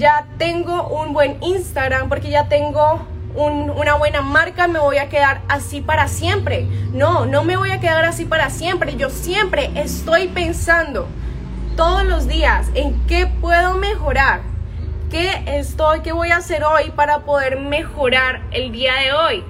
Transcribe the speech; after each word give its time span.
ya 0.00 0.26
tengo 0.38 0.88
un 0.88 1.12
buen 1.12 1.36
Instagram, 1.42 2.08
porque 2.08 2.30
ya 2.30 2.48
tengo 2.48 3.06
una 3.36 3.94
buena 3.94 4.22
marca, 4.22 4.66
me 4.66 4.80
voy 4.80 4.96
a 4.96 5.08
quedar 5.08 5.42
así 5.48 5.80
para 5.82 6.08
siempre. 6.08 6.66
No, 6.92 7.26
no 7.26 7.44
me 7.44 7.56
voy 7.56 7.70
a 7.70 7.78
quedar 7.78 8.04
así 8.04 8.24
para 8.24 8.50
siempre. 8.50 8.96
Yo 8.96 9.10
siempre 9.10 9.70
estoy 9.76 10.28
pensando 10.28 11.06
todos 11.76 12.04
los 12.04 12.26
días 12.26 12.68
en 12.74 12.98
qué 13.06 13.26
puedo 13.26 13.76
mejorar, 13.76 14.40
qué 15.10 15.44
estoy, 15.46 16.00
qué 16.00 16.12
voy 16.12 16.30
a 16.30 16.38
hacer 16.38 16.64
hoy 16.64 16.90
para 16.90 17.20
poder 17.20 17.60
mejorar 17.60 18.40
el 18.50 18.72
día 18.72 18.94
de 18.94 19.12
hoy. 19.12 19.44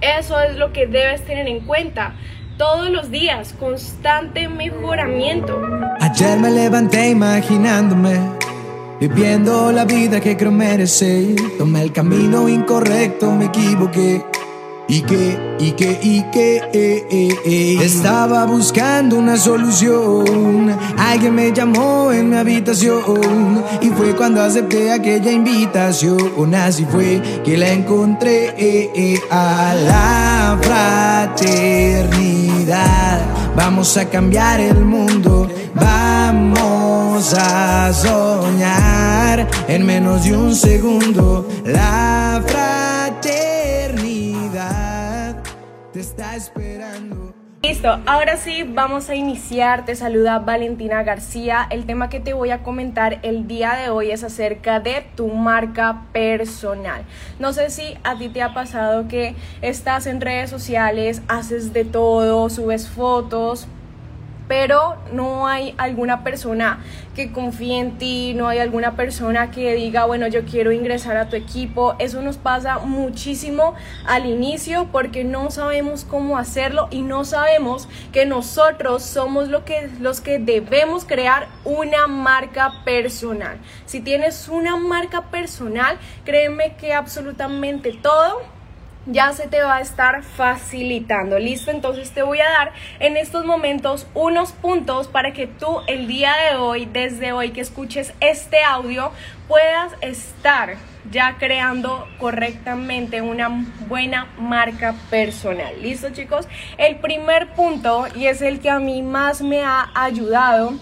Eso 0.00 0.38
es 0.40 0.56
lo 0.56 0.72
que 0.72 0.86
debes 0.86 1.24
tener 1.24 1.48
en 1.48 1.60
cuenta. 1.66 2.14
Todos 2.58 2.88
los 2.90 3.10
días, 3.10 3.54
constante 3.58 4.48
mejoramiento. 4.48 5.60
Ayer 6.00 6.38
me 6.38 6.50
levanté 6.50 7.08
imaginándome 7.08 8.45
Viviendo 8.98 9.70
la 9.72 9.84
vida 9.84 10.20
que 10.20 10.38
creo 10.38 10.50
merecer. 10.50 11.36
Tomé 11.58 11.82
el 11.82 11.92
camino 11.92 12.48
incorrecto, 12.48 13.30
me 13.30 13.44
equivoqué. 13.46 14.24
Y 14.88 15.02
que, 15.02 15.56
y 15.58 15.72
que, 15.72 15.98
y 16.00 16.22
que, 16.30 16.56
eh, 16.72 17.06
eh, 17.10 17.28
eh. 17.44 17.78
estaba 17.82 18.46
buscando 18.46 19.18
una 19.18 19.36
solución. 19.36 20.74
Alguien 20.96 21.34
me 21.34 21.52
llamó 21.52 22.10
en 22.10 22.30
mi 22.30 22.36
habitación. 22.36 23.62
Y 23.82 23.90
fue 23.90 24.16
cuando 24.16 24.40
acepté 24.40 24.90
aquella 24.92 25.30
invitación. 25.30 26.54
Así 26.54 26.86
fue 26.86 27.20
que 27.44 27.58
la 27.58 27.72
encontré 27.72 29.20
a 29.30 29.74
la 29.74 30.58
fraternidad. 31.36 33.45
Vamos 33.56 33.96
a 33.96 34.08
cambiar 34.08 34.60
el 34.60 34.84
mundo. 34.84 35.48
Vamos 35.74 37.34
a 37.34 37.92
soñar 37.92 39.48
en 39.66 39.86
menos 39.86 40.22
de 40.24 40.36
un 40.36 40.54
segundo. 40.54 41.48
La 41.64 42.44
fraternidad 42.46 45.42
te 45.90 46.00
está 46.00 46.36
esperando. 46.36 46.75
Listo, 47.68 47.98
ahora 48.06 48.36
sí 48.36 48.62
vamos 48.62 49.10
a 49.10 49.16
iniciar. 49.16 49.84
Te 49.84 49.96
saluda 49.96 50.38
Valentina 50.38 51.02
García. 51.02 51.66
El 51.68 51.84
tema 51.84 52.08
que 52.08 52.20
te 52.20 52.32
voy 52.32 52.52
a 52.52 52.62
comentar 52.62 53.18
el 53.24 53.48
día 53.48 53.72
de 53.72 53.90
hoy 53.90 54.12
es 54.12 54.22
acerca 54.22 54.78
de 54.78 55.04
tu 55.16 55.26
marca 55.26 56.04
personal. 56.12 57.02
No 57.40 57.52
sé 57.52 57.70
si 57.70 57.98
a 58.04 58.16
ti 58.16 58.28
te 58.28 58.40
ha 58.40 58.54
pasado 58.54 59.08
que 59.08 59.34
estás 59.62 60.06
en 60.06 60.20
redes 60.20 60.48
sociales, 60.48 61.22
haces 61.26 61.72
de 61.72 61.84
todo, 61.84 62.48
subes 62.50 62.88
fotos, 62.88 63.66
pero 64.48 64.96
no 65.12 65.46
hay 65.46 65.74
alguna 65.78 66.22
persona 66.22 66.80
que 67.14 67.32
confíe 67.32 67.78
en 67.78 67.98
ti, 67.98 68.34
no 68.34 68.48
hay 68.48 68.58
alguna 68.58 68.94
persona 68.94 69.50
que 69.50 69.74
diga, 69.74 70.04
bueno, 70.04 70.26
yo 70.28 70.44
quiero 70.44 70.72
ingresar 70.72 71.16
a 71.16 71.28
tu 71.28 71.36
equipo. 71.36 71.96
Eso 71.98 72.20
nos 72.20 72.36
pasa 72.36 72.78
muchísimo 72.78 73.74
al 74.06 74.26
inicio 74.26 74.88
porque 74.92 75.24
no 75.24 75.50
sabemos 75.50 76.04
cómo 76.04 76.38
hacerlo 76.38 76.88
y 76.90 77.02
no 77.02 77.24
sabemos 77.24 77.88
que 78.12 78.26
nosotros 78.26 79.02
somos 79.02 79.48
lo 79.48 79.64
que, 79.64 79.88
los 80.00 80.20
que 80.20 80.38
debemos 80.38 81.04
crear 81.04 81.48
una 81.64 82.06
marca 82.06 82.82
personal. 82.84 83.58
Si 83.86 84.00
tienes 84.00 84.48
una 84.48 84.76
marca 84.76 85.30
personal, 85.30 85.98
créeme 86.24 86.76
que 86.76 86.92
absolutamente 86.92 87.92
todo 87.92 88.55
ya 89.06 89.32
se 89.32 89.46
te 89.46 89.62
va 89.62 89.76
a 89.76 89.80
estar 89.80 90.22
facilitando. 90.22 91.38
Listo, 91.38 91.70
entonces 91.70 92.10
te 92.10 92.22
voy 92.22 92.40
a 92.40 92.48
dar 92.48 92.72
en 92.98 93.16
estos 93.16 93.44
momentos 93.44 94.06
unos 94.14 94.52
puntos 94.52 95.08
para 95.08 95.32
que 95.32 95.46
tú 95.46 95.80
el 95.86 96.06
día 96.06 96.34
de 96.50 96.56
hoy, 96.56 96.86
desde 96.86 97.32
hoy 97.32 97.50
que 97.50 97.60
escuches 97.60 98.12
este 98.20 98.62
audio, 98.62 99.12
puedas 99.48 99.92
estar 100.00 100.76
ya 101.10 101.36
creando 101.38 102.08
correctamente 102.18 103.22
una 103.22 103.48
buena 103.86 104.26
marca 104.38 104.94
personal. 105.08 105.80
¿Listo 105.80 106.10
chicos? 106.10 106.48
El 106.78 106.96
primer 106.96 107.52
punto, 107.54 108.06
y 108.14 108.26
es 108.26 108.42
el 108.42 108.58
que 108.60 108.70
a 108.70 108.80
mí 108.80 109.02
más 109.02 109.40
me 109.40 109.62
ha 109.62 109.90
ayudado, 109.94 110.74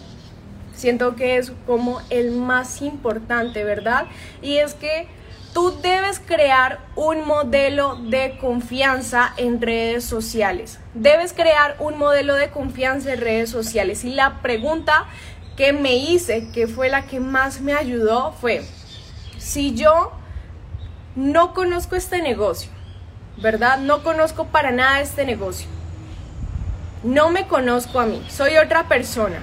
siento 0.74 1.14
que 1.14 1.36
es 1.36 1.52
como 1.66 2.00
el 2.08 2.32
más 2.32 2.80
importante, 2.80 3.64
¿verdad? 3.64 4.06
Y 4.40 4.56
es 4.56 4.74
que 4.74 5.06
Tú 5.54 5.80
debes 5.80 6.18
crear 6.18 6.80
un 6.96 7.24
modelo 7.26 7.94
de 7.94 8.36
confianza 8.40 9.32
en 9.36 9.62
redes 9.62 10.04
sociales. 10.04 10.80
Debes 10.94 11.32
crear 11.32 11.76
un 11.78 11.96
modelo 11.96 12.34
de 12.34 12.50
confianza 12.50 13.12
en 13.12 13.20
redes 13.20 13.50
sociales. 13.50 14.02
Y 14.02 14.10
la 14.10 14.42
pregunta 14.42 15.06
que 15.56 15.72
me 15.72 15.94
hice, 15.94 16.50
que 16.52 16.66
fue 16.66 16.88
la 16.88 17.06
que 17.06 17.20
más 17.20 17.60
me 17.60 17.72
ayudó, 17.72 18.32
fue, 18.32 18.66
si 19.38 19.76
yo 19.76 20.12
no 21.14 21.54
conozco 21.54 21.94
este 21.94 22.20
negocio, 22.20 22.72
¿verdad? 23.36 23.78
No 23.78 24.02
conozco 24.02 24.46
para 24.46 24.72
nada 24.72 25.00
este 25.00 25.24
negocio. 25.24 25.68
No 27.04 27.30
me 27.30 27.46
conozco 27.46 28.00
a 28.00 28.06
mí, 28.06 28.26
soy 28.28 28.56
otra 28.56 28.88
persona. 28.88 29.38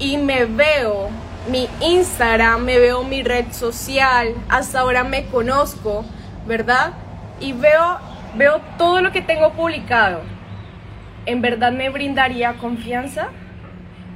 Y 0.00 0.16
me 0.16 0.46
veo 0.46 1.08
mi 1.48 1.68
Instagram, 1.80 2.64
me 2.64 2.78
veo 2.78 3.04
mi 3.04 3.22
red 3.22 3.52
social, 3.52 4.34
hasta 4.48 4.80
ahora 4.80 5.04
me 5.04 5.26
conozco, 5.26 6.04
¿verdad? 6.46 6.92
Y 7.40 7.52
veo, 7.52 7.98
veo 8.36 8.60
todo 8.78 9.00
lo 9.00 9.12
que 9.12 9.20
tengo 9.20 9.52
publicado. 9.52 10.22
¿En 11.26 11.42
verdad 11.42 11.72
me 11.72 11.90
brindaría 11.90 12.54
confianza? 12.54 13.28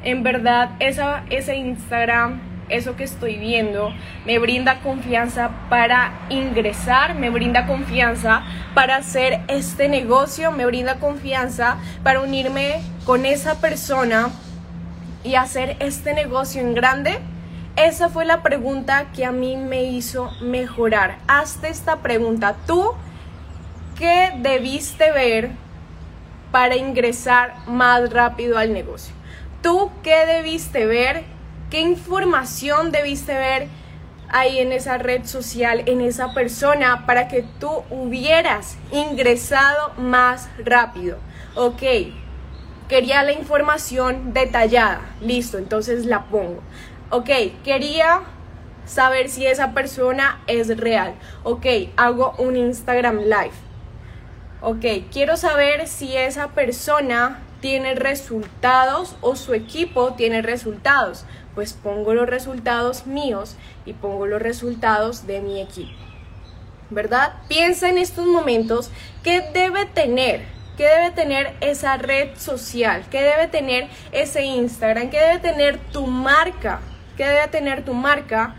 ¿En 0.05 0.23
verdad 0.23 0.71
esa, 0.79 1.25
ese 1.29 1.57
Instagram, 1.57 2.41
eso 2.69 2.97
que 2.97 3.05
estoy 3.05 3.39
viendo, 3.39 3.93
me 4.25 4.39
brinda 4.39 4.81
confianza 4.81 5.51
para 5.69 6.13
ingresar? 6.31 7.15
¿Me 7.15 7.31
brinda 7.31 7.67
confianza 7.67 8.43
para 8.75 8.97
hacer 8.97 9.41
este 9.49 9.89
negocio? 9.89 10.51
¿Me 10.51 10.65
brinda 10.65 10.97
confianza 10.97 11.77
para 12.03 12.21
unirme 12.21 12.81
con 13.05 13.27
esa 13.27 13.61
persona? 13.61 14.31
Y 15.25 15.35
hacer 15.35 15.77
este 15.81 16.15
negocio 16.15 16.61
en 16.61 16.75
grande? 16.75 17.19
Esa 17.77 18.09
fue 18.09 18.25
la 18.25 18.43
pregunta 18.43 19.13
que 19.15 19.25
a 19.25 19.31
mí 19.31 19.57
me 19.57 19.85
hizo 19.85 20.31
mejorar. 20.41 21.19
Hazte 21.29 21.69
esta 21.69 21.99
pregunta. 21.99 22.57
¿Tú 22.67 22.93
qué 23.97 24.33
debiste 24.37 25.13
ver 25.13 25.51
para 26.51 26.77
ingresar 26.77 27.55
más 27.67 28.13
rápido 28.13 28.59
al 28.59 28.73
negocio? 28.73 29.15
¿Tú 29.63 29.91
qué 30.03 30.27
debiste 30.27 30.87
ver? 30.87 31.25
¿Qué 31.71 31.81
información 31.81 32.91
debiste 32.91 33.35
ver 33.35 33.69
ahí 34.29 34.59
en 34.59 34.73
esa 34.73 34.99
red 34.99 35.25
social, 35.25 35.83
en 35.87 36.01
esa 36.01 36.33
persona, 36.33 37.07
para 37.07 37.29
que 37.29 37.45
tú 37.61 37.85
hubieras 37.91 38.77
ingresado 38.91 39.93
más 39.99 40.49
rápido? 40.65 41.19
Ok, 41.55 41.83
Quería 42.89 43.23
la 43.23 43.33
información 43.33 44.33
detallada. 44.33 45.03
Listo, 45.21 45.59
entonces 45.59 46.07
la 46.07 46.25
pongo. 46.25 46.63
Ok, 47.11 47.29
quería 47.63 48.23
saber 48.87 49.29
si 49.29 49.47
esa 49.47 49.73
persona 49.73 50.41
es 50.47 50.75
real. 50.75 51.15
Ok, 51.43 51.67
hago 51.97 52.35
un 52.39 52.57
Instagram 52.57 53.19
live. 53.19 53.53
Ok, 54.63 55.11
quiero 55.13 55.37
saber 55.37 55.87
si 55.87 56.17
esa 56.17 56.49
persona 56.49 57.43
tiene 57.61 57.95
resultados 57.95 59.17
o 59.21 59.37
su 59.37 59.53
equipo 59.53 60.15
tiene 60.15 60.41
resultados. 60.41 61.27
Pues 61.55 61.75
pongo 61.75 62.15
los 62.15 62.29
resultados 62.29 63.07
míos 63.07 63.57
y 63.85 63.93
pongo 63.93 64.27
los 64.27 64.41
resultados 64.41 65.27
de 65.27 65.41
mi 65.41 65.61
equipo. 65.61 65.93
¿Verdad? 66.89 67.35
Piensa 67.49 67.91
en 67.91 67.99
estos 67.99 68.27
momentos 68.27 68.91
qué 69.23 69.43
debe 69.53 69.85
tener 69.85 70.58
¿Qué 70.79 70.85
debe 70.85 71.11
tener 71.11 71.57
esa 71.61 71.97
red 71.97 72.37
social? 72.37 73.05
¿Qué 73.11 73.21
debe 73.21 73.49
tener 73.49 73.89
ese 74.13 74.45
Instagram? 74.45 75.11
¿Qué 75.11 75.19
debe 75.19 75.41
tener 75.41 75.77
tu 75.91 76.07
marca? 76.07 76.79
¿Qué 77.17 77.25
debe 77.27 77.49
tener 77.49 77.85
tu 77.85 77.95
marca 77.95 78.55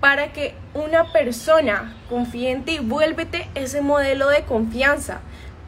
para 0.00 0.32
que 0.32 0.56
una 0.74 1.12
persona 1.12 1.96
confíe 2.08 2.50
en 2.50 2.64
ti? 2.64 2.80
Vuélvete 2.80 3.48
ese 3.54 3.82
modelo 3.82 4.28
de 4.30 4.42
confianza, 4.42 5.20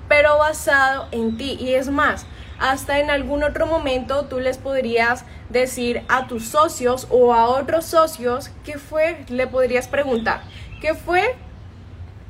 pero 0.08 0.38
basado 0.38 1.06
en 1.12 1.36
ti. 1.36 1.56
Y 1.60 1.74
es 1.74 1.88
más, 1.88 2.26
hasta 2.58 2.98
en 2.98 3.08
algún 3.08 3.44
otro 3.44 3.66
momento 3.66 4.24
tú 4.24 4.40
les 4.40 4.58
podrías 4.58 5.24
decir 5.50 6.02
a 6.08 6.26
tus 6.26 6.48
socios 6.48 7.06
o 7.10 7.32
a 7.32 7.46
otros 7.46 7.84
socios 7.84 8.50
qué 8.64 8.76
fue, 8.76 9.24
le 9.28 9.46
podrías 9.46 9.86
preguntar, 9.86 10.40
¿qué 10.80 10.94
fue 10.94 11.36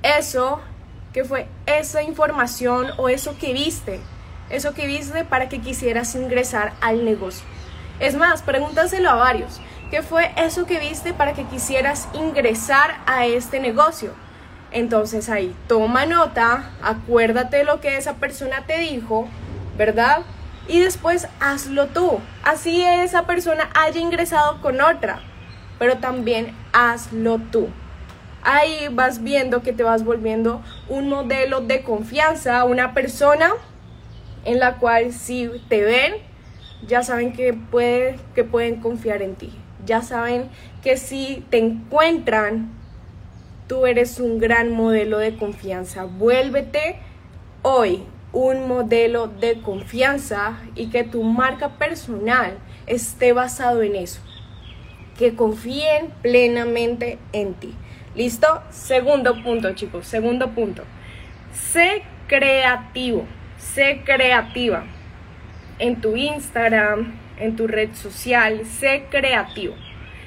eso 0.02 0.60
que 1.12 1.24
fue 1.24 1.46
esa 1.66 2.02
información 2.02 2.88
o 2.96 3.08
eso 3.08 3.36
que 3.38 3.52
viste, 3.52 4.00
eso 4.50 4.74
que 4.74 4.86
viste 4.86 5.24
para 5.24 5.48
que 5.48 5.60
quisieras 5.60 6.14
ingresar 6.14 6.72
al 6.80 7.04
negocio. 7.04 7.44
Es 8.00 8.14
más, 8.16 8.42
pregúntaselo 8.42 9.10
a 9.10 9.14
varios. 9.14 9.60
¿Qué 9.90 10.02
fue 10.02 10.32
eso 10.36 10.64
que 10.64 10.78
viste 10.78 11.12
para 11.12 11.34
que 11.34 11.44
quisieras 11.44 12.08
ingresar 12.14 12.98
a 13.06 13.26
este 13.26 13.60
negocio? 13.60 14.12
Entonces 14.70 15.28
ahí, 15.28 15.54
toma 15.68 16.06
nota, 16.06 16.70
acuérdate 16.82 17.62
lo 17.64 17.80
que 17.80 17.98
esa 17.98 18.14
persona 18.14 18.64
te 18.66 18.78
dijo, 18.78 19.28
¿verdad? 19.76 20.22
Y 20.66 20.80
después 20.80 21.28
hazlo 21.40 21.88
tú. 21.88 22.20
Así 22.42 22.82
esa 22.82 23.26
persona 23.26 23.68
haya 23.74 24.00
ingresado 24.00 24.62
con 24.62 24.80
otra, 24.80 25.20
pero 25.78 25.98
también 25.98 26.56
hazlo 26.72 27.38
tú. 27.38 27.68
Ahí 28.42 28.88
vas 28.90 29.22
viendo 29.22 29.62
que 29.62 29.72
te 29.72 29.82
vas 29.82 30.04
volviendo 30.04 30.62
un 30.88 31.08
modelo 31.08 31.60
de 31.60 31.82
confianza, 31.82 32.64
una 32.64 32.92
persona 32.92 33.52
en 34.44 34.58
la 34.58 34.78
cual 34.78 35.12
si 35.12 35.48
te 35.68 35.82
ven, 35.82 36.14
ya 36.86 37.02
saben 37.02 37.32
que, 37.32 37.52
puede, 37.54 38.18
que 38.34 38.44
pueden 38.44 38.80
confiar 38.80 39.22
en 39.22 39.36
ti. 39.36 39.52
Ya 39.86 40.02
saben 40.02 40.48
que 40.82 40.96
si 40.96 41.44
te 41.50 41.58
encuentran, 41.58 42.70
tú 43.68 43.86
eres 43.86 44.18
un 44.18 44.38
gran 44.38 44.72
modelo 44.72 45.18
de 45.18 45.36
confianza. 45.36 46.04
Vuélvete 46.04 46.98
hoy 47.62 48.02
un 48.32 48.66
modelo 48.66 49.28
de 49.28 49.60
confianza 49.60 50.58
y 50.74 50.86
que 50.88 51.04
tu 51.04 51.22
marca 51.22 51.78
personal 51.78 52.58
esté 52.86 53.32
basado 53.32 53.82
en 53.82 53.94
eso. 53.94 54.20
Que 55.16 55.34
confíen 55.34 56.10
plenamente 56.22 57.18
en 57.32 57.54
ti. 57.54 57.74
¿Listo? 58.14 58.62
Segundo 58.70 59.42
punto, 59.42 59.72
chicos. 59.72 60.06
Segundo 60.06 60.50
punto. 60.50 60.84
Sé 61.52 62.02
creativo. 62.26 63.26
Sé 63.58 64.02
creativa. 64.04 64.84
En 65.78 66.00
tu 66.00 66.16
Instagram, 66.16 67.14
en 67.38 67.56
tu 67.56 67.66
red 67.66 67.94
social, 67.94 68.66
sé 68.66 69.06
creativo. 69.10 69.74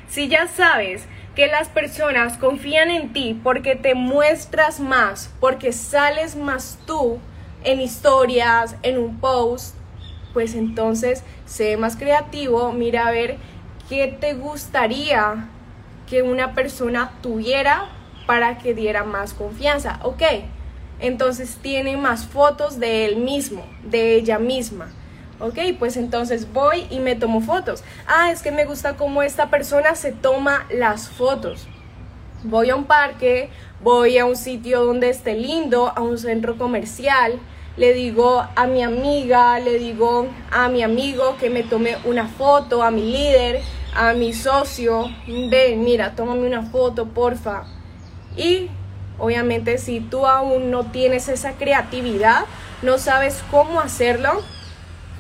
Si 0.08 0.28
ya 0.28 0.48
sabes 0.48 1.08
que 1.36 1.48
las 1.48 1.70
personas 1.70 2.38
confían 2.38 2.90
en 2.90 3.14
ti 3.14 3.40
porque 3.44 3.76
te 3.76 3.94
muestras 3.94 4.80
más, 4.80 5.32
porque 5.40 5.72
sales 5.72 6.36
más 6.36 6.80
tú 6.88 7.20
en 7.64 7.82
historias, 7.82 8.76
en 8.84 8.98
un 8.98 9.20
post, 9.20 9.76
pues 10.34 10.56
entonces 10.56 11.24
sé 11.46 11.78
más 11.78 11.96
creativo, 11.96 12.72
mira 12.72 13.08
a 13.08 13.12
ver 13.12 13.38
qué 13.90 14.08
te 14.08 14.34
gustaría 14.34 15.50
que 16.07 16.22
una 16.22 16.54
persona 16.54 17.12
tuviera 17.22 17.90
para 18.25 18.57
que 18.57 18.74
diera 18.74 19.04
más 19.04 19.34
confianza. 19.34 20.00
Ok, 20.04 20.24
entonces 21.00 21.57
tiene 21.62 21.98
más 21.98 22.25
fotos 22.25 22.80
de 22.80 23.06
él 23.06 23.18
mismo, 23.18 23.66
de 23.84 24.16
ella 24.16 24.40
misma. 24.40 24.90
Ok, 25.40 25.60
pues 25.78 25.98
entonces 25.98 26.52
voy 26.54 26.88
y 26.90 27.00
me 27.00 27.16
tomo 27.16 27.42
fotos. 27.42 27.84
Ah, 28.07 28.31
es 28.31 28.42
que 28.42 28.52
me 28.52 28.66
gusta 28.66 28.96
cómo 28.96 29.22
esta 29.22 29.50
persona 29.50 29.96
se 29.96 30.13
toma 30.13 30.66
las 30.72 31.10
fotos. 31.10 31.68
Voy 32.44 32.69
a 32.69 32.75
un 32.75 32.86
parque, 32.86 33.50
voy 33.84 34.18
a 34.18 34.25
un 34.25 34.38
sitio 34.38 34.86
donde 34.86 35.10
esté 35.10 35.34
lindo, 35.34 35.92
a 35.94 36.01
un 36.01 36.18
centro 36.18 36.58
comercial. 36.58 37.34
Le 37.75 37.94
digo 37.94 38.48
a 38.56 38.68
mi 38.68 38.81
amiga, 38.81 39.60
le 39.60 39.78
digo 39.78 40.28
a 40.51 40.69
mi 40.69 40.84
amigo 40.84 41.36
que 41.38 41.50
me 41.50 41.63
tome 41.63 41.98
una 42.06 42.28
foto, 42.28 42.81
a 42.81 42.90
mi 42.90 43.01
líder, 43.01 43.62
a 43.95 44.13
mi 44.13 44.33
socio. 44.33 45.09
Ven, 45.27 45.83
mira, 45.83 46.15
tómame 46.15 46.45
una 46.45 46.63
foto, 46.63 47.06
porfa. 47.07 47.63
Y 48.38 48.69
obviamente 49.18 49.77
si 49.77 50.01
tú 50.01 50.27
aún 50.27 50.69
no 50.69 50.92
tienes 50.92 51.30
esa 51.30 51.53
creatividad, 51.53 52.45
no 52.81 52.97
sabes 52.97 53.44
cómo 53.50 53.80
hacerlo, 53.80 54.44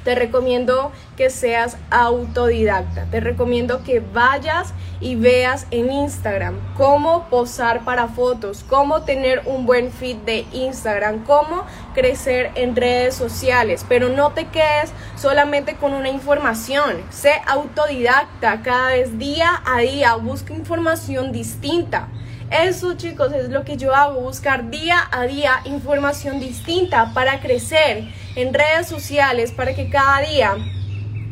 te 0.05 0.13
recomiendo 0.13 0.91
que 1.17 1.29
seas 1.31 1.77
autodidacta. 1.89 3.05
Te 3.09 3.19
recomiendo 3.19 3.83
que 3.83 3.99
vayas 3.99 4.71
y 5.01 5.15
veas 5.15 5.65
en 5.71 5.91
Instagram 5.91 6.55
cómo 6.77 7.27
posar 7.29 7.83
para 7.83 8.07
fotos, 8.07 8.63
cómo 8.69 9.01
tener 9.01 9.41
un 9.45 9.65
buen 9.65 9.91
feed 9.91 10.17
de 10.17 10.45
Instagram, 10.53 11.25
cómo 11.25 11.65
crecer 11.95 12.51
en 12.53 12.75
redes 12.75 13.15
sociales. 13.15 13.83
Pero 13.89 14.09
no 14.09 14.31
te 14.31 14.45
quedes 14.45 14.93
solamente 15.17 15.75
con 15.75 15.93
una 15.93 16.09
información. 16.09 17.01
Sé 17.09 17.33
autodidacta 17.47 18.61
cada 18.61 18.89
vez 18.89 19.17
día 19.17 19.63
a 19.65 19.79
día. 19.79 20.15
Busca 20.15 20.53
información 20.53 21.31
distinta. 21.31 22.09
Eso 22.51 22.93
chicos 22.93 23.33
es 23.33 23.49
lo 23.49 23.63
que 23.63 23.75
yo 23.75 23.95
hago, 23.95 24.21
buscar 24.21 24.69
día 24.69 24.97
a 25.11 25.23
día 25.23 25.61
información 25.65 26.39
distinta 26.39 27.11
para 27.13 27.39
crecer 27.39 28.07
en 28.35 28.53
redes 28.53 28.87
sociales, 28.87 29.51
para 29.51 29.73
que 29.73 29.89
cada 29.89 30.19
día 30.21 30.55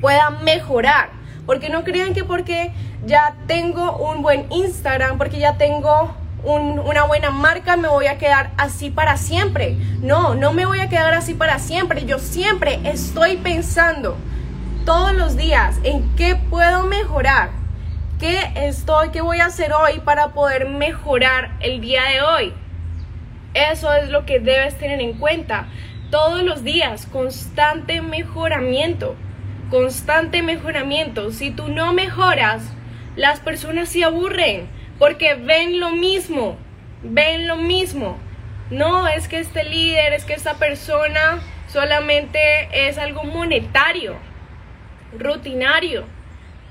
pueda 0.02 0.32
mejorar. 0.32 1.12
Porque 1.46 1.70
no 1.70 1.84
crean 1.84 2.14
que 2.14 2.24
porque 2.24 2.72
ya 3.06 3.36
tengo 3.48 3.98
un 3.98 4.24
buen 4.24 4.52
Instagram, 4.52 5.18
porque 5.18 5.38
ya 5.38 5.58
tengo 5.58 6.16
una 6.44 7.04
buena 7.06 7.30
marca, 7.30 7.78
me 7.78 7.88
voy 7.88 8.08
a 8.08 8.18
quedar 8.18 8.52
así 8.58 8.90
para 8.90 9.16
siempre. 9.16 9.78
No, 10.02 10.36
no 10.36 10.52
me 10.52 10.66
voy 10.66 10.80
a 10.80 10.90
quedar 10.90 11.14
así 11.14 11.36
para 11.36 11.60
siempre. 11.60 12.06
Yo 12.06 12.18
siempre 12.18 12.80
estoy 12.84 13.38
pensando 13.38 14.18
todos 14.84 15.14
los 15.14 15.38
días 15.38 15.78
en 15.84 16.16
qué 16.16 16.36
puedo 16.36 16.84
mejorar 16.86 17.63
¿Qué 18.24 18.54
estoy, 18.56 19.10
qué 19.10 19.20
voy 19.20 19.40
a 19.40 19.48
hacer 19.48 19.74
hoy 19.74 20.00
para 20.00 20.30
poder 20.30 20.70
mejorar 20.70 21.58
el 21.60 21.82
día 21.82 22.04
de 22.04 22.22
hoy? 22.22 22.54
Eso 23.54 23.94
es 23.94 24.08
lo 24.12 24.26
que 24.26 24.40
debes 24.40 24.78
tener 24.78 25.02
en 25.02 25.18
cuenta. 25.18 25.68
Todos 26.10 26.42
los 26.42 26.64
días, 26.64 27.06
constante 27.06 28.02
mejoramiento. 28.02 29.18
Constante 29.70 30.42
mejoramiento. 30.42 31.32
Si 31.32 31.52
tú 31.52 31.68
no 31.68 31.92
mejoras, 31.92 32.64
las 33.18 33.42
personas 33.42 33.90
se 33.90 34.06
aburren 34.06 34.70
porque 35.00 35.34
ven 35.34 35.82
lo 35.82 35.90
mismo. 35.90 36.56
Ven 37.04 37.46
lo 37.46 37.58
mismo. 37.58 38.18
No 38.70 39.06
es 39.06 39.28
que 39.28 39.42
este 39.42 39.66
líder, 39.66 40.14
es 40.14 40.24
que 40.24 40.32
esta 40.32 40.54
persona 40.54 41.42
solamente 41.68 42.40
es 42.88 42.98
algo 42.98 43.26
monetario, 43.26 44.16
rutinario. 45.20 46.06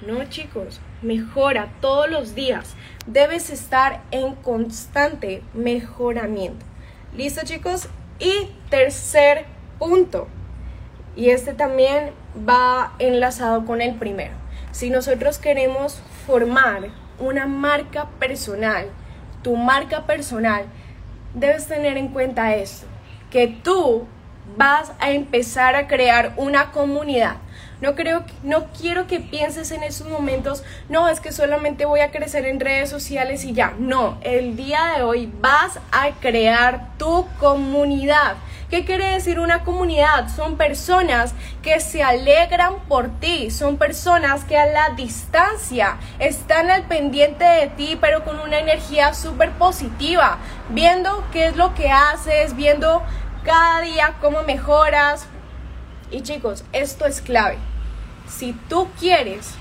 No, 0.00 0.24
chicos, 0.30 0.80
mejora 1.02 1.68
todos 1.80 2.10
los 2.10 2.34
días. 2.34 2.74
Debes 3.06 3.50
estar 3.50 4.02
en 4.10 4.34
constante 4.36 5.42
mejoramiento. 5.54 6.64
¿Listo 7.16 7.42
chicos? 7.44 7.88
Y 8.18 8.50
tercer 8.70 9.46
punto. 9.78 10.28
Y 11.16 11.30
este 11.30 11.52
también 11.52 12.12
va 12.48 12.94
enlazado 12.98 13.66
con 13.66 13.82
el 13.82 13.94
primero. 13.96 14.32
Si 14.70 14.88
nosotros 14.88 15.38
queremos 15.38 16.00
formar 16.26 16.88
una 17.18 17.46
marca 17.46 18.08
personal, 18.18 18.86
tu 19.42 19.56
marca 19.56 20.06
personal, 20.06 20.64
debes 21.34 21.66
tener 21.66 21.96
en 21.96 22.08
cuenta 22.08 22.54
esto, 22.54 22.86
que 23.30 23.48
tú 23.48 24.06
vas 24.56 24.92
a 25.00 25.10
empezar 25.10 25.74
a 25.76 25.88
crear 25.88 26.34
una 26.36 26.70
comunidad 26.72 27.36
no 27.82 27.96
creo, 27.96 28.24
no 28.44 28.66
quiero 28.80 29.08
que 29.08 29.18
pienses 29.18 29.72
en 29.72 29.82
esos 29.82 30.08
momentos, 30.08 30.62
no, 30.88 31.08
es 31.08 31.18
que 31.18 31.32
solamente 31.32 31.84
voy 31.84 31.98
a 31.98 32.12
crecer 32.12 32.46
en 32.46 32.60
redes 32.60 32.88
sociales 32.88 33.44
y 33.44 33.54
ya. 33.54 33.74
No, 33.76 34.18
el 34.22 34.54
día 34.54 34.94
de 34.96 35.02
hoy 35.02 35.32
vas 35.40 35.80
a 35.90 36.12
crear 36.20 36.96
tu 36.96 37.26
comunidad. 37.40 38.36
¿Qué 38.70 38.84
quiere 38.84 39.08
decir 39.08 39.40
una 39.40 39.64
comunidad? 39.64 40.28
Son 40.34 40.56
personas 40.56 41.34
que 41.60 41.80
se 41.80 42.04
alegran 42.04 42.76
por 42.86 43.08
ti, 43.18 43.50
son 43.50 43.76
personas 43.78 44.44
que 44.44 44.56
a 44.56 44.66
la 44.66 44.90
distancia 44.90 45.96
están 46.20 46.70
al 46.70 46.84
pendiente 46.84 47.44
de 47.44 47.66
ti, 47.66 47.98
pero 48.00 48.24
con 48.24 48.38
una 48.38 48.60
energía 48.60 49.12
súper 49.12 49.50
positiva, 49.50 50.38
viendo 50.68 51.24
qué 51.32 51.46
es 51.46 51.56
lo 51.56 51.74
que 51.74 51.90
haces, 51.90 52.54
viendo 52.54 53.02
cada 53.42 53.80
día 53.80 54.14
cómo 54.20 54.44
mejoras. 54.44 55.26
Y 56.12 56.22
chicos, 56.22 56.64
esto 56.72 57.06
es 57.06 57.20
clave 57.20 57.58
si 58.36 58.54
tú 58.68 58.88
quieres 58.98 59.54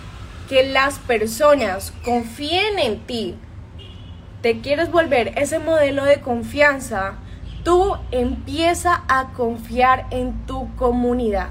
que 0.50 0.64
las 0.64 0.98
personas 1.00 1.94
confíen 2.04 2.80
en 2.80 3.00
ti, 3.02 3.36
te 4.42 4.62
quieres 4.62 4.92
volver 4.92 5.34
ese 5.38 5.60
modelo 5.60 6.04
de 6.04 6.22
confianza, 6.22 7.16
tú 7.64 7.96
empieza 8.12 9.04
a 9.08 9.34
confiar 9.34 10.08
en 10.10 10.46
tu 10.46 10.74
comunidad. 10.76 11.50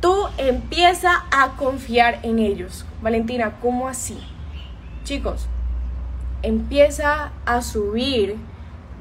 Tú 0.00 0.14
empieza 0.36 1.24
a 1.30 1.56
confiar 1.56 2.20
en 2.22 2.38
ellos. 2.38 2.84
Valentina, 3.02 3.54
¿cómo 3.62 3.88
así? 3.88 4.18
Chicos, 5.04 5.46
empieza 6.42 7.32
a 7.46 7.62
subir 7.62 8.36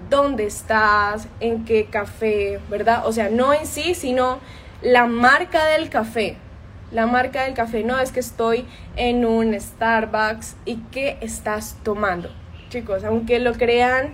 dónde 0.10 0.46
estás, 0.46 1.28
en 1.40 1.66
qué 1.66 1.86
café, 1.86 2.60
¿verdad? 2.70 3.06
O 3.06 3.12
sea, 3.12 3.30
no 3.30 3.54
en 3.54 3.68
sí, 3.68 3.94
sino 3.94 4.40
la 4.82 5.06
marca 5.06 5.66
del 5.66 5.90
café 5.90 6.38
la 6.92 7.06
marca 7.06 7.44
del 7.44 7.54
café, 7.54 7.84
no 7.84 8.00
es 8.00 8.12
que 8.12 8.20
estoy 8.20 8.66
en 8.96 9.26
un 9.26 9.60
Starbucks 9.60 10.56
y 10.66 10.78
que 10.92 11.18
estás 11.22 11.78
tomando. 11.84 12.30
Chicos, 12.70 13.04
aunque 13.04 13.40
lo 13.40 13.54
crean, 13.54 14.12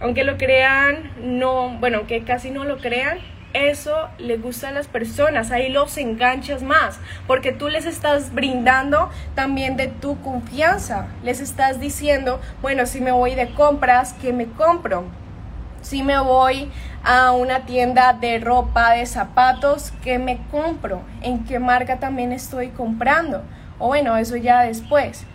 aunque 0.00 0.24
lo 0.24 0.36
crean, 0.36 1.12
no, 1.20 1.78
bueno, 1.78 2.06
que 2.06 2.22
casi 2.24 2.50
no 2.50 2.64
lo 2.64 2.78
crean, 2.78 3.18
eso 3.54 4.08
le 4.18 4.36
gusta 4.36 4.68
a 4.68 4.72
las 4.72 4.88
personas, 4.88 5.52
ahí 5.52 5.68
los 5.68 5.96
enganchas 5.96 6.62
más, 6.62 6.98
porque 7.28 7.52
tú 7.52 7.68
les 7.68 7.86
estás 7.86 8.34
brindando 8.34 9.10
también 9.36 9.76
de 9.76 9.86
tu 9.86 10.20
confianza, 10.20 11.06
les 11.22 11.40
estás 11.40 11.78
diciendo, 11.78 12.40
bueno, 12.62 12.84
si 12.86 13.00
me 13.00 13.12
voy 13.12 13.36
de 13.36 13.50
compras, 13.50 14.14
¿qué 14.20 14.32
me 14.32 14.46
compro? 14.46 15.04
Si 15.84 16.02
me 16.02 16.18
voy 16.18 16.70
a 17.04 17.32
una 17.32 17.66
tienda 17.66 18.14
de 18.14 18.38
ropa, 18.38 18.92
de 18.92 19.04
zapatos, 19.04 19.92
¿qué 20.02 20.18
me 20.18 20.38
compro? 20.50 21.02
¿En 21.20 21.44
qué 21.44 21.58
marca 21.58 21.98
también 21.98 22.32
estoy 22.32 22.68
comprando? 22.68 23.42
O 23.78 23.88
bueno, 23.88 24.16
eso 24.16 24.36
ya 24.36 24.62
después. 24.62 25.26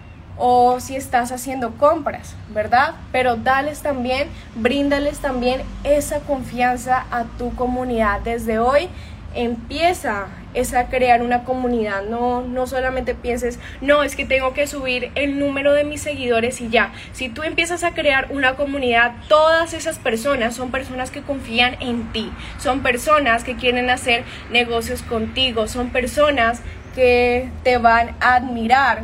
o 0.41 0.79
si 0.79 0.95
estás 0.95 1.31
haciendo 1.33 1.71
compras, 1.77 2.33
¿verdad? 2.53 2.95
Pero 3.11 3.35
dales 3.35 3.81
también, 3.81 4.29
bríndales 4.55 5.19
también 5.19 5.61
esa 5.83 6.21
confianza 6.21 7.05
a 7.11 7.25
tu 7.37 7.53
comunidad 7.55 8.21
desde 8.21 8.57
hoy. 8.57 8.87
Empieza 9.35 10.27
es 10.53 10.73
a 10.73 10.87
crear 10.87 11.21
una 11.21 11.43
comunidad, 11.43 12.03
no, 12.03 12.41
no 12.41 12.67
solamente 12.67 13.15
pienses, 13.15 13.59
no, 13.81 14.03
es 14.03 14.15
que 14.15 14.25
tengo 14.25 14.53
que 14.53 14.67
subir 14.67 15.11
el 15.15 15.39
número 15.39 15.73
de 15.73 15.83
mis 15.83 16.01
seguidores 16.01 16.61
y 16.61 16.69
ya. 16.69 16.91
Si 17.13 17.29
tú 17.29 17.43
empiezas 17.43 17.83
a 17.83 17.93
crear 17.93 18.27
una 18.31 18.55
comunidad, 18.55 19.13
todas 19.27 19.73
esas 19.73 19.99
personas 19.99 20.55
son 20.55 20.71
personas 20.71 21.11
que 21.11 21.21
confían 21.21 21.77
en 21.81 22.11
ti, 22.11 22.31
son 22.59 22.81
personas 22.81 23.43
que 23.43 23.55
quieren 23.55 23.89
hacer 23.89 24.23
negocios 24.51 25.03
contigo, 25.03 25.67
son 25.67 25.89
personas 25.89 26.61
que 26.95 27.49
te 27.63 27.77
van 27.77 28.15
a 28.19 28.35
admirar 28.35 29.03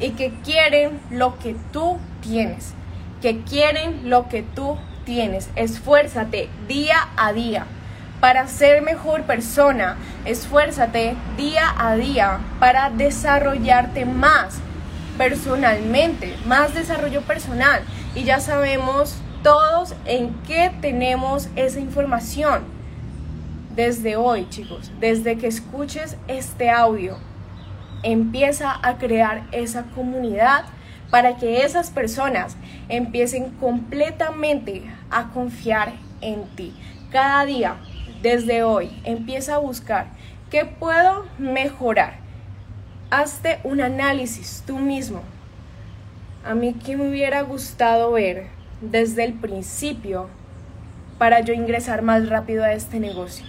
y 0.00 0.10
que 0.10 0.32
quieren 0.44 1.00
lo 1.10 1.38
que 1.38 1.56
tú 1.72 1.98
tienes, 2.20 2.74
que 3.20 3.40
quieren 3.40 4.08
lo 4.08 4.28
que 4.28 4.42
tú 4.42 4.78
tienes. 5.04 5.50
Esfuérzate 5.56 6.48
día 6.68 7.08
a 7.16 7.32
día 7.32 7.66
para 8.22 8.46
ser 8.46 8.82
mejor 8.82 9.24
persona. 9.24 9.96
Esfuérzate 10.24 11.16
día 11.36 11.74
a 11.76 11.96
día 11.96 12.38
para 12.60 12.88
desarrollarte 12.88 14.04
más 14.04 14.60
personalmente, 15.18 16.36
más 16.46 16.72
desarrollo 16.72 17.22
personal. 17.22 17.82
Y 18.14 18.22
ya 18.22 18.38
sabemos 18.38 19.16
todos 19.42 19.96
en 20.04 20.34
qué 20.46 20.70
tenemos 20.80 21.48
esa 21.56 21.80
información. 21.80 22.62
Desde 23.74 24.14
hoy, 24.14 24.48
chicos, 24.50 24.92
desde 25.00 25.36
que 25.36 25.48
escuches 25.48 26.16
este 26.28 26.70
audio, 26.70 27.16
empieza 28.04 28.78
a 28.84 28.98
crear 28.98 29.48
esa 29.50 29.82
comunidad 29.96 30.66
para 31.10 31.38
que 31.38 31.64
esas 31.64 31.90
personas 31.90 32.56
empiecen 32.88 33.50
completamente 33.50 34.84
a 35.10 35.30
confiar 35.30 35.94
en 36.20 36.44
ti. 36.54 36.72
Cada 37.10 37.44
día 37.44 37.74
desde 38.22 38.62
hoy 38.62 38.90
empieza 39.04 39.56
a 39.56 39.58
buscar 39.58 40.06
qué 40.50 40.64
puedo 40.64 41.26
mejorar. 41.38 42.14
Hazte 43.10 43.58
un 43.64 43.80
análisis 43.80 44.62
tú 44.66 44.78
mismo. 44.78 45.22
A 46.44 46.54
mí 46.54 46.74
que 46.74 46.96
me 46.96 47.08
hubiera 47.08 47.42
gustado 47.42 48.12
ver 48.12 48.46
desde 48.80 49.24
el 49.24 49.34
principio 49.34 50.28
para 51.18 51.40
yo 51.40 51.52
ingresar 51.52 52.02
más 52.02 52.28
rápido 52.28 52.64
a 52.64 52.72
este 52.72 53.00
negocio. 53.00 53.44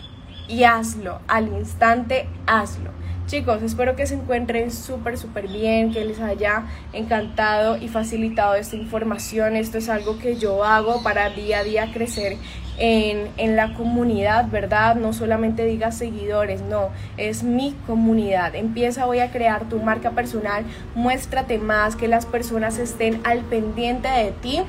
Y 0.48 0.64
hazlo, 0.64 1.22
al 1.28 1.48
instante 1.48 2.28
hazlo. 2.46 2.92
Chicos, 3.26 3.64
espero 3.64 3.96
que 3.96 4.06
se 4.06 4.16
encuentren 4.16 4.70
súper, 4.70 5.18
súper 5.18 5.48
bien, 5.48 5.94
que 5.94 6.04
les 6.04 6.20
haya 6.20 6.66
encantado 6.92 7.78
y 7.78 7.88
facilitado 7.88 8.56
esta 8.56 8.76
información. 8.76 9.56
Esto 9.56 9.78
es 9.78 9.88
algo 9.88 10.20
que 10.20 10.36
yo 10.36 10.66
hago 10.66 11.02
para 11.04 11.30
día 11.30 11.60
a 11.60 11.64
día 11.64 11.92
crecer 11.94 12.38
en, 12.78 13.30
en, 13.38 13.56
la 13.56 13.74
comunidad, 13.74 14.50
¿verdad? 14.50 14.96
No 14.96 15.14
solamente 15.14 15.66
digas 15.66 15.98
seguidores, 15.98 16.62
no, 16.62 16.90
es 17.18 17.44
mi 17.44 17.76
comunidad. 17.86 18.56
Empieza 18.56 19.06
hoy 19.08 19.20
a 19.20 19.32
crear 19.32 19.70
tu 19.70 19.80
marca 19.80 20.12
personal, 20.12 20.64
muéstrate 20.96 21.60
más, 21.60 21.96
que 21.96 22.08
las 22.08 22.26
personas 22.26 22.78
estén 22.80 23.22
al 23.24 23.40
pendiente 23.42 24.08
de 24.08 24.32
ti, 24.32 24.62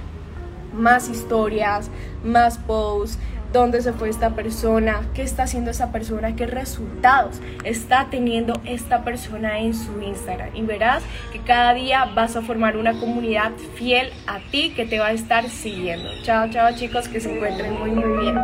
más 0.75 1.09
historias, 1.09 1.91
más 2.25 2.59
posts 2.59 3.19
dónde 3.55 3.81
se 3.81 3.93
fue 3.93 4.11
esta 4.11 4.31
persona, 4.31 5.01
qué 5.15 5.23
está 5.23 5.45
haciendo 5.45 5.71
esa 5.71 5.93
persona, 5.93 6.35
qué 6.35 6.45
resultados 6.47 7.41
está 7.63 8.09
teniendo 8.11 8.61
esta 8.65 9.05
persona 9.05 9.61
en 9.61 9.75
su 9.75 10.03
Instagram. 10.03 10.51
Y 10.55 10.63
verás 10.63 11.05
que 11.33 11.39
cada 11.39 11.73
día 11.73 12.05
vas 12.17 12.35
a 12.35 12.43
formar 12.43 12.77
una 12.77 12.99
comunidad 12.99 13.53
fiel 13.77 14.13
a 14.27 14.41
ti 14.51 14.75
que 14.75 14.85
te 14.85 14.99
va 14.99 15.07
a 15.07 15.13
estar 15.13 15.49
siguiendo. 15.49 16.11
Chao, 16.25 16.51
chao 16.51 16.75
chicos, 16.75 17.09
que 17.09 17.21
se 17.21 17.33
encuentren 17.33 17.79
muy, 17.79 17.91
muy 17.93 18.25
bien. 18.25 18.44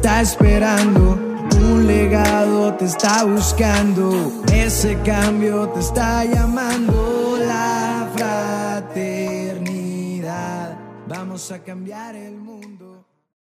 está 0.00 0.22
esperando. 0.22 1.18
Un 1.60 1.86
legado 1.86 2.72
te 2.74 2.86
está 2.86 3.24
buscando, 3.24 4.42
ese 4.50 4.98
cambio 5.02 5.68
te 5.68 5.80
está 5.80 6.24
llamando 6.24 7.36
la 7.46 8.08
fraternidad. 8.16 9.58
Vamos 11.06 11.52
a 11.52 11.58
cambiar 11.58 12.14
el 12.16 12.38
mundo. 12.38 12.79